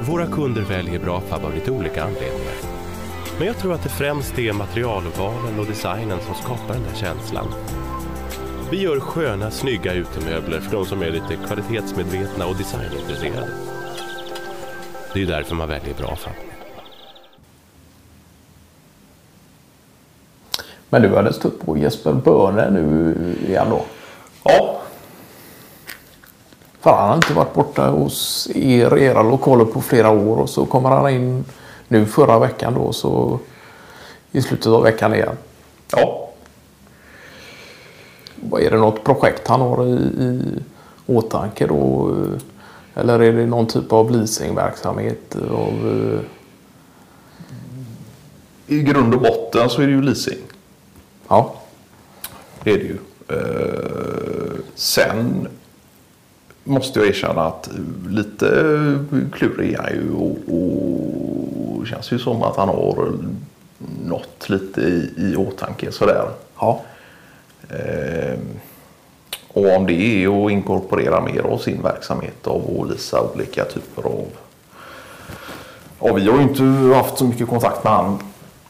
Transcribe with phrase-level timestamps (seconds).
[0.00, 2.54] Våra kunder väljer Brafab av lite olika anledningar.
[3.38, 7.46] Men jag tror att det främst är materialvalen och designen som skapar den där känslan.
[8.70, 13.50] Vi gör sköna, snygga utemöbler för de som är lite kvalitetsmedvetna och designintresserade.
[15.14, 16.32] Det är därför man väljer Brafab.
[20.90, 23.14] Men du hade stött på Jesper Börne nu
[23.46, 23.84] igen då?
[24.42, 24.77] Ja,
[26.90, 31.10] Har inte varit borta hos er, era lokaler på flera år och så kommer han
[31.10, 31.44] in
[31.88, 33.38] nu förra veckan då så
[34.32, 35.36] i slutet av veckan igen.
[35.92, 36.24] ja.
[38.40, 40.42] Vad Är det något projekt han har i, i
[41.06, 42.14] åtanke då?
[42.94, 45.36] Eller är det någon typ av leasingverksamhet?
[45.36, 46.02] Av,
[48.68, 50.38] eh, I grund och botten så är det ju leasing.
[51.28, 51.54] ja,
[52.62, 52.98] Det är det ju.
[53.28, 55.48] Eh, sen
[56.68, 57.70] måste jag erkänna att
[58.08, 58.46] lite
[59.32, 60.36] klurig är han ju och,
[61.80, 63.12] och känns ju som att han har
[64.04, 66.24] något lite i, i åtanke sådär.
[66.60, 66.80] ja.
[67.68, 68.38] Eh,
[69.52, 74.02] och om det är att inkorporera mer av sin verksamhet av att leasa olika typer
[74.02, 74.26] av...
[75.98, 76.62] Och vi har ju inte
[76.96, 78.18] haft så mycket kontakt med han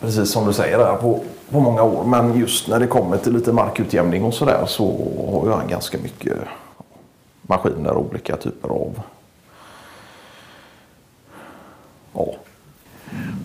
[0.00, 2.04] precis som du säger där på, på många år.
[2.04, 4.84] Men just när det kommer till lite markutjämning och sådär så
[5.32, 6.36] har ju han ganska mycket
[7.50, 9.00] maskiner och olika typer av...
[12.14, 12.26] Ja,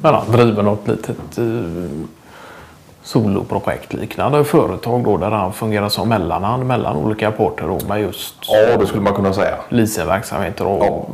[0.02, 2.08] Men han driver något litet eh,
[3.04, 8.36] soloprojekt liknande företag då där han fungerar som mellanhand mellan olika parter då med just
[8.48, 9.56] ja det skulle man kunna säga.
[9.70, 11.06] leasingverksamheter och, Ja.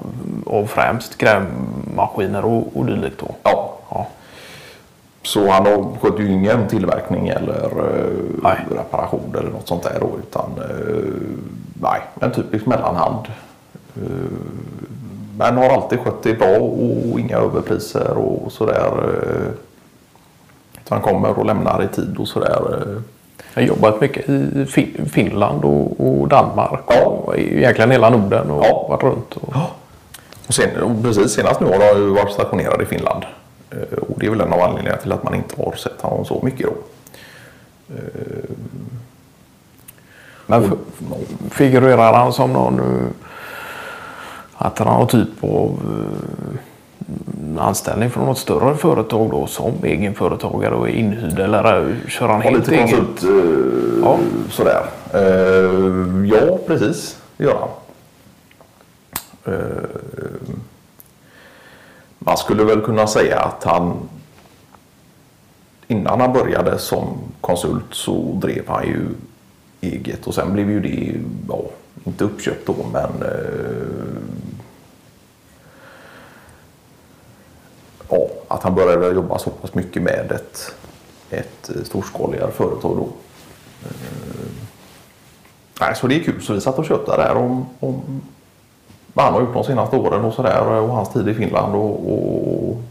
[0.45, 3.27] och främst grävmaskiner och, och dylikt då.
[3.43, 4.07] Ja, Ja.
[5.23, 7.65] Så han har sköter ju ingen tillverkning eller
[8.45, 10.09] eh, reparation eller något sånt där då.
[10.19, 11.03] Utan eh,
[11.81, 13.25] nej, en typisk mellanhand.
[13.95, 14.31] Eh,
[15.37, 18.91] men har alltid skött det bra och inga överpriser och sådär.
[19.23, 19.51] Eh,
[20.85, 22.61] utan kommer och lämnar i tid och sådär.
[22.87, 23.01] Eh.
[23.53, 27.05] Jag har jobbat mycket i fin- Finland och, och Danmark Ja.
[27.05, 28.85] och egentligen hela Norden och Ja.
[28.89, 29.33] varit runt.
[29.37, 29.55] Och,
[30.47, 33.23] Och sen, och precis senast nu har jag ju varit stationerad i Finland.
[33.71, 36.25] Eh, och det är väl en av anledningarna till att man inte har sett honom
[36.25, 36.73] så mycket då.
[40.51, 40.71] Men
[41.49, 43.07] figurerar han som någon eh,
[44.57, 45.79] att han har typ av
[47.57, 52.41] eh, anställning från något större företag då som egenföretagare och inhyrd eller eh, kör han
[52.41, 52.89] helt lite eget?
[52.89, 54.17] konsult eh, Ja.
[54.49, 54.83] sådär.
[55.13, 57.17] Eh, ja, precis.
[57.37, 57.69] Han.
[59.45, 59.53] Eh,
[62.19, 63.93] man skulle väl kunna säga att han
[65.87, 67.07] innan han började som
[67.41, 69.07] konsult så drev han ju
[69.81, 71.19] eget och sen blev ju det,
[71.49, 71.61] ja,
[72.03, 73.29] inte uppköpt då men eh,
[78.09, 80.75] ja, att han började jobba så pass mycket med ett,
[81.29, 83.07] ett eh, storskaligare företag då.
[83.83, 84.51] Eh,
[85.93, 86.41] så det är kul.
[86.41, 88.21] Så vi satt och köpte där om, om
[89.13, 91.75] vad han har gjort de senaste åren och sådär eh, och hans tid i Finland
[91.75, 92.81] och, och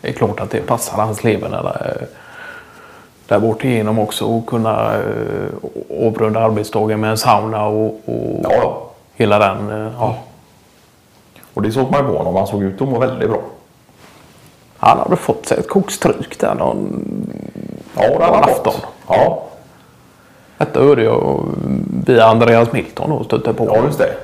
[0.00, 1.62] Det är klart att det passar hans leverne
[3.32, 8.90] där, bort igenom också och kunna eh, avrunda arbetsdagen med en sauna och, och Ja,
[9.14, 9.70] hela den.
[9.86, 10.16] eh, Ja.
[11.54, 12.36] och det såg man ju på honom.
[12.36, 13.40] Han såg ut att må väldigt bra.
[14.78, 17.04] Han hade fått sig ett kokstryk där någon
[17.96, 18.72] Ja, det han afton.
[18.72, 18.86] fått.
[19.08, 19.42] Ja,
[20.58, 21.44] Detta hörde jag
[22.06, 23.66] via Andreas Milton och stötte på.
[23.66, 24.14] ja, just det.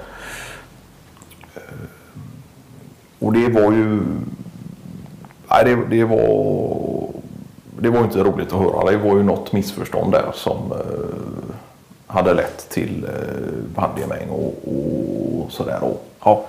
[3.18, 4.00] Och det var ju...
[5.50, 7.08] Nej, det, det var...
[7.80, 8.90] Det var inte roligt att höra.
[8.90, 11.56] Det var ju något missförstånd där som eh,
[12.06, 15.78] hade lett till eh, handgemäng och, och sådär.
[15.82, 16.44] Och, Ja.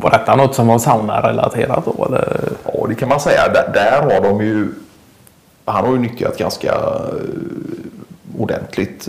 [0.00, 2.04] Var detta något som var saunarelaterat då?
[2.04, 2.48] Eller?
[2.64, 3.48] Ja, det kan man säga.
[3.48, 4.68] Där, där har de ju...
[5.64, 9.08] Han har ju nyttjat ganska eh, ordentligt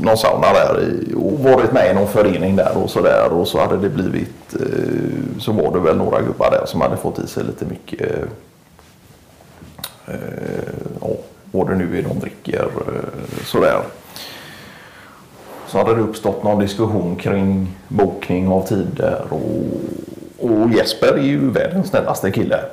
[0.00, 3.48] någon sauna där i, och varit med i någon förening där och så där och
[3.48, 4.54] så hade det blivit
[5.38, 8.24] så var det väl några gubbar där som hade fått i sig lite mycket
[10.06, 10.14] Eh,
[11.00, 11.08] ja,
[11.50, 13.82] vad det nu är de dricker eh, sådär.
[15.66, 21.50] Så hade det uppstått någon diskussion kring bokning av tider och, och Jesper är ju
[21.50, 22.64] världens snällaste kille.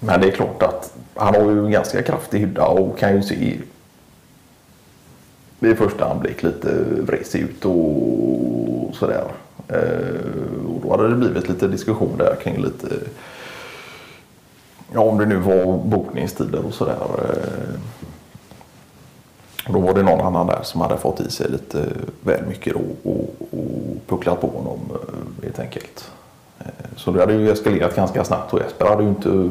[0.00, 3.22] Men det är klart att han har ju en ganska kraftig hydda och kan ju
[3.22, 3.56] se
[5.58, 9.24] vid första anblick lite vresig ut och sådär.
[9.68, 12.86] Eh, och då hade det blivit lite diskussion där kring lite
[14.92, 16.96] Ja om det nu var bokningstider och sådär.
[17.18, 17.80] Eh,
[19.72, 21.84] då var det någon annan där som hade fått i sig lite
[22.20, 26.10] väl mycket då och, och pucklat på honom eh, helt enkelt.
[26.58, 29.50] Eh, så det hade ju eskalerat ganska snabbt och Jesper hade ju inte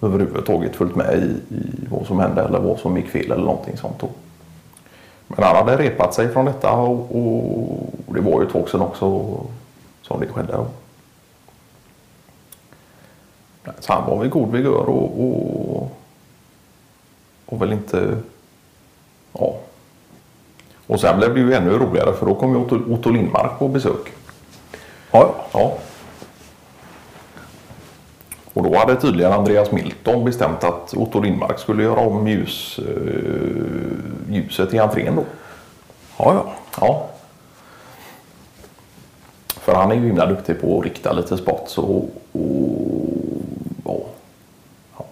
[0.00, 3.76] överhuvudtaget följt med i, i vad som hände eller vad som gick fel eller någonting
[3.76, 3.98] sånt.
[4.00, 4.08] Då.
[5.26, 7.16] Men han hade repat sig från detta och,
[8.06, 9.36] och det var ju ett tag sedan också
[10.02, 10.52] som det skedde.
[10.52, 10.66] Då.
[13.80, 15.90] Så han var vid god vigör och, och,
[17.46, 18.16] och väl inte...
[19.32, 19.54] Ja.
[20.86, 23.68] Och sen blev det ju ännu roligare för då kom ju Otto, Otto Lindmark på
[23.68, 24.12] besök.
[25.10, 25.78] Ja, Ja.
[28.52, 34.34] Och då hade tydligen Andreas Milton bestämt att Otto Lindmark skulle göra om ljus, eh,
[34.34, 35.24] ljuset i entrén då.
[36.18, 36.52] ja, ja.
[36.80, 37.06] Ja.
[39.60, 42.99] För han är ju himla duktig på att rikta lite spots och, och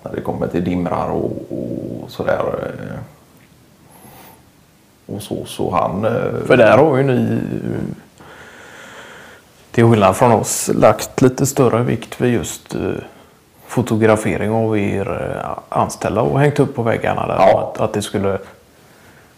[0.08, 2.42] när det kommer till dimrar och, och sådär.
[2.62, 2.98] eh,
[5.14, 6.04] Och så, så han...
[6.04, 7.38] eh, För där har ju ni
[9.70, 12.80] till skillnad från oss lagt lite större vikt vid just eh,
[13.66, 17.36] fotografering av er anställda och hängt upp på väggarna där.
[17.38, 17.72] Ja.
[17.74, 18.38] Att, att det skulle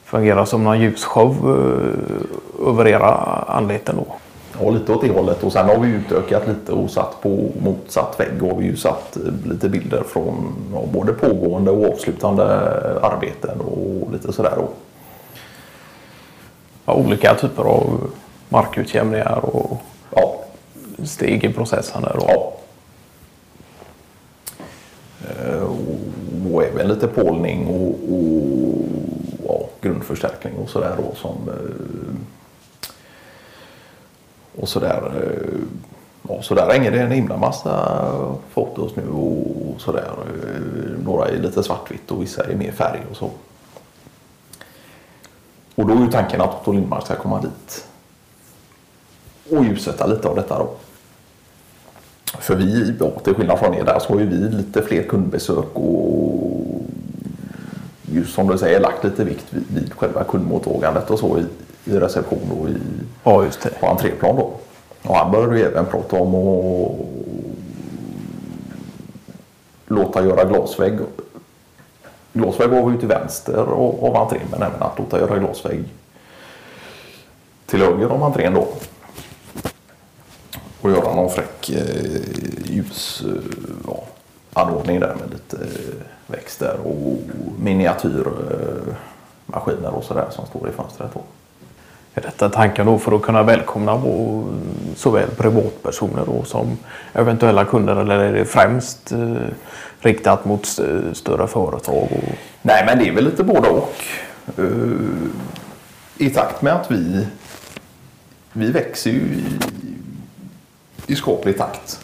[0.05, 1.37] fungera som någon ljusshow
[2.67, 3.15] över era
[3.49, 4.07] anleten då.
[4.61, 5.43] Ja, lite åt det hållet.
[5.43, 8.43] Och sen har vi utökat lite och satt på motsatt vägg.
[8.43, 12.45] Och har vi ju satt eh, lite bilder från ja, både pågående och avslutande
[13.03, 14.59] arbeten och lite sådär.
[14.59, 14.75] Och,
[16.85, 18.11] Ja, olika typer av
[18.49, 19.83] markutjämningar och
[20.17, 20.35] ja,
[21.05, 22.03] steg i processen.
[22.03, 22.53] Där ja.
[25.29, 28.79] Eh, och- Och även lite pålning och, och
[29.49, 32.15] ja, grundförstärkning och sådär som eh,
[34.57, 35.59] och sådär eh,
[36.29, 38.07] ja, så där hänger det en himla massa
[38.51, 40.11] fotos nu och sådär.
[40.19, 43.31] Eh, några är lite svartvitt och vissa är mer färg och så.
[45.75, 47.87] Och då är ju tanken att Otto Lindmark ska komma dit
[49.51, 50.71] och ljussätta lite av detta då.
[52.39, 55.67] För vi, ja, till skillnad från er där, så har ju vi lite fler kundbesök
[55.75, 56.61] och
[58.13, 61.45] just som du säger lagt lite vikt vid, vid själva kundmottagandet och så i,
[61.85, 62.77] i reception och i,
[63.25, 63.71] Ja, just det.
[63.81, 64.51] på entréplan då.
[65.03, 66.93] Och han började ju även prata om att
[69.87, 70.99] låta göra glasvägg.
[72.33, 73.57] Glasvägg var ju till vänster
[74.03, 75.85] av entrén men även att låta göra glasvägg
[77.67, 78.69] till höger om entrén då.
[80.81, 82.21] Och göra någon fräck eh,
[82.65, 83.33] ljus, eh,
[83.87, 84.03] ja,
[85.01, 85.95] där med lite eh,
[86.27, 87.19] växter och
[87.59, 91.11] miniatyrmaskiner eh, och sådär som står i fönstret.
[91.15, 91.21] Då.
[92.15, 94.03] Är detta tanken då för att kunna välkomna
[94.97, 96.79] såväl privatpersoner då som
[97.13, 99.35] eventuella kunder eller är det främst eh,
[100.01, 101.95] riktat mot st- större företag?
[102.03, 102.11] Och,
[102.63, 103.95] Nej, men det är väl lite både och.
[104.59, 104.65] Eh,
[106.19, 107.27] I takt med att vi,
[108.53, 109.45] vi växer ju i,
[111.07, 112.01] i skaplig takt.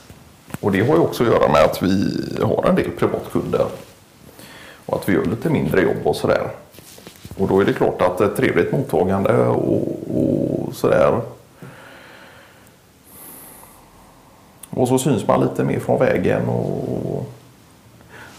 [0.61, 2.13] Och det har ju också att göra med att vi
[2.43, 3.67] har en del privatkunder.
[4.87, 6.51] Och att vi gör lite mindre jobb och sådär.
[7.39, 11.21] Och då är det klart att ett trevligt mottagande och, och sådär.
[14.71, 17.27] Och så syns man lite mer från vägen och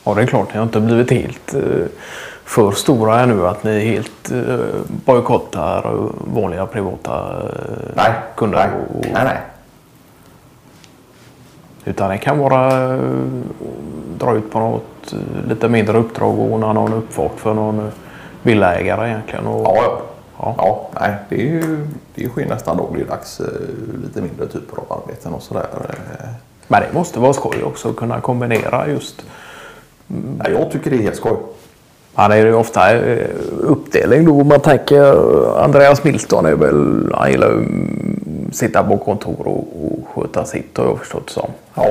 [0.03, 1.85] ja, det är klart, ni har inte blivit helt eh,
[2.43, 4.57] för stora ännu att ni helt eh,
[5.05, 8.57] bojkottar vanliga privata eh, nej, kunder.
[8.57, 9.37] nej, Och, nej, nej.
[11.85, 12.97] Utan det kan vara
[14.17, 15.13] dra ut på något
[15.47, 17.91] lite mindre uppdrag och ordna någon uppfart för någon
[18.47, 19.47] villaägare egentligen.
[19.47, 20.01] Och, Ja, ja.
[20.39, 20.55] Ja.
[20.57, 20.89] ja.
[20.99, 23.45] nej, det, är ju, det sker nästan dagligdags eh,
[24.03, 25.67] lite mindre typer av arbeten och sådär.
[25.89, 26.29] Eh,
[26.67, 29.25] Men det måste vara skoj också att kunna kombinera just
[30.07, 31.37] nej, jag tycker det är helt skoj.
[32.13, 33.27] Han är ju ofta eh,
[33.59, 34.43] uppdelning då.
[34.43, 35.03] Man tänker
[35.63, 40.77] Andreas Milton är väl, han gillar ju mm, sitta på kontor och, och sköta sitt
[40.77, 41.49] har jag förstått som.
[41.73, 41.85] Ja.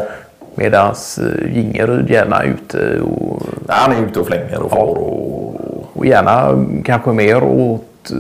[0.55, 0.95] Medan
[1.53, 5.46] Gingeryd gärna är ute och, Nej, han är ute och flänger och far och...
[5.97, 8.19] och gärna kanske mer åt eh,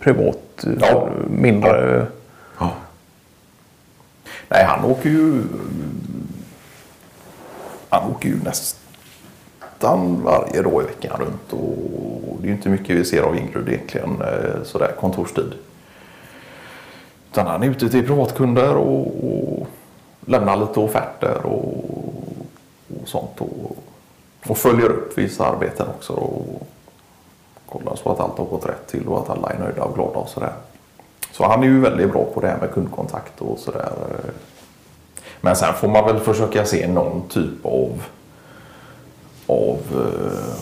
[0.00, 1.08] privat, Ja.
[1.30, 2.06] mindre.
[2.58, 2.70] Ja.
[4.48, 5.42] Nej, han åker ju...
[7.88, 11.52] Han åker ju nästan varje dag i veckan runt.
[11.52, 15.52] Och det är ju inte mycket vi ser av Ingrid egentligen eh, sådär kontorstid.
[17.30, 19.66] Utan han är ute till privatkunder och, och
[20.26, 21.84] lämnar lite offerter och,
[23.02, 23.40] och sånt.
[23.40, 23.76] Och,
[24.48, 26.12] och följer upp vissa arbeten också.
[26.12, 26.66] Och
[27.68, 30.18] kollar så att allt har gått rätt till och att alla är nöjda och glada
[30.18, 30.52] och sådär.
[31.32, 33.92] Så han är ju väldigt bra på det här med kundkontakt och sådär.
[35.40, 38.02] Men sen får man väl försöka se någon typ av,
[39.46, 40.54] av eh,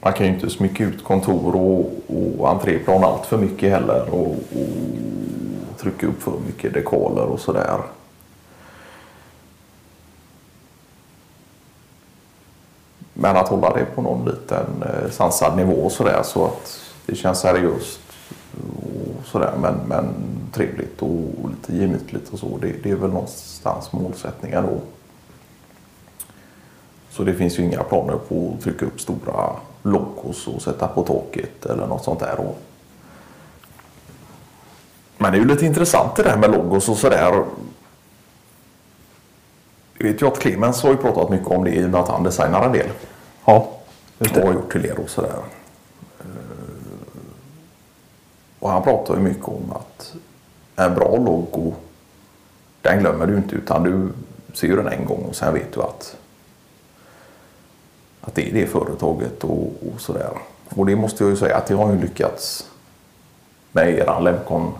[0.00, 1.92] man kan ju inte smycka ut kontor och,
[2.38, 7.78] och entréplan allt för mycket heller och, och trycka upp för mycket dekaler och sådär.
[13.24, 17.40] Men att hålla det på någon liten eh, sansad nivå sådär så att det känns
[17.40, 18.00] seriöst
[18.76, 20.14] och sådär men, men
[20.52, 22.58] trevligt och lite gemytligt och så.
[22.60, 24.80] Det, det är väl någonstans målsättningen då.
[27.10, 29.50] Så det finns ju inga planer på att trycka upp stora
[29.82, 32.38] logos och sätta på taket eller något sånt där.
[35.18, 37.44] Men det är ju lite intressant det där med logos och sådär.
[39.98, 42.08] Jag vet ju att Clemens har ju pratat mycket om det i och med att
[42.08, 42.88] han designar en del.
[43.44, 43.68] Ja,
[44.18, 44.54] just Och har det.
[44.54, 45.34] gjort till er och sådär.
[46.20, 46.26] Eh,
[48.58, 50.14] Och han pratar ju mycket om att
[50.76, 51.74] en bra logo
[52.82, 54.08] den glömmer du inte utan du
[54.56, 56.16] ser ju den en gång och sen vet du att
[58.20, 59.62] att det är det företaget och,
[59.94, 60.30] och sådär.
[60.76, 62.70] Och det måste jag ju säga att det har ju lyckats
[63.72, 64.72] med eran Lemcon.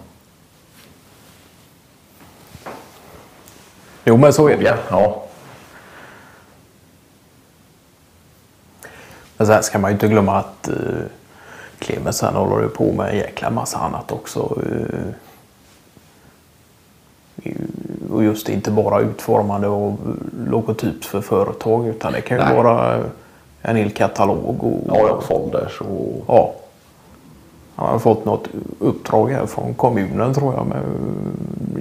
[4.04, 4.78] Jo, men så är det.
[4.90, 5.23] Ja,
[9.36, 10.74] Men sen ska man ju inte glömma att uh,
[11.78, 14.58] Clemens han håller ju på med en jäkla massa annat också.
[14.66, 15.08] eh,
[18.10, 19.96] och just inte bara utformande av
[20.48, 22.56] logotyp för företag utan det kan ju Nej.
[22.56, 23.04] vara
[23.62, 24.64] en hel katalog.
[24.64, 26.54] Och, ja, ja folders och Ja.
[27.76, 28.48] Han har fått något
[28.78, 30.82] uppdrag här från kommunen tror jag med,